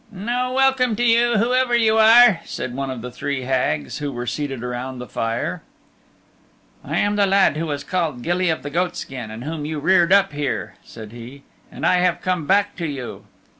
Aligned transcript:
"No 0.11 0.51
welcome 0.53 0.95
to 0.95 1.03
you, 1.03 1.37
whoever 1.37 1.75
you 1.75 1.99
are," 1.99 2.39
said 2.43 2.73
one 2.73 2.89
of 2.89 3.03
the 3.03 3.11
three 3.11 3.43
Hags 3.43 3.99
who 3.99 4.11
were 4.11 4.25
seated 4.25 4.63
around 4.63 4.97
the 4.97 5.05
fire. 5.05 5.61
"I 6.83 6.97
am 6.97 7.17
the 7.17 7.27
lad 7.27 7.55
who 7.55 7.67
was 7.67 7.83
called 7.83 8.23
Gilly 8.23 8.49
of 8.49 8.63
the 8.63 8.71
Goatskin, 8.71 9.29
and 9.29 9.43
whom 9.43 9.63
you 9.63 9.77
reared 9.77 10.11
up 10.11 10.33
here," 10.33 10.73
said 10.83 11.11
he, 11.11 11.43
"and 11.71 11.85
I 11.85 11.97
have 11.97 12.19
come 12.19 12.47
back 12.47 12.75
to 12.77 12.87
you." 12.87 13.25